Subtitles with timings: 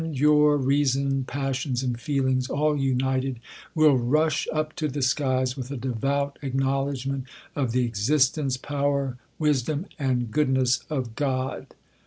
[0.01, 3.39] 203 your reason, passions, and feelings, all united,
[3.75, 9.85] will rush up to the skies, with a devout acknowledgment of the existence, power, wisdom,
[9.99, 11.75] and goodness of God.